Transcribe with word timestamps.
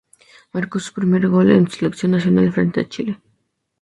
Marcó 0.51 0.79
su 0.79 0.93
primer 0.93 1.27
gol 1.27 1.51
en 1.51 1.69
Selección 1.69 2.13
Nacional 2.13 2.51
frente 2.51 2.79
a 2.79 2.89
Chile. 2.89 3.21